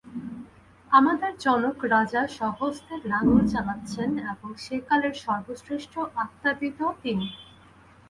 আমাদের 0.91 1.31
জনক 1.37 1.77
রাজা 1.93 2.21
স্বহস্তে 2.37 2.93
লাঙ্গল 3.05 3.43
চালাচ্ছেন 3.47 4.09
এবং 4.31 4.49
সে 4.63 4.75
কালের 4.87 5.15
সর্বশ্রেষ্ট 5.23 5.93
আত্মাবিৎও 6.15 6.89
তিনি। 7.03 7.27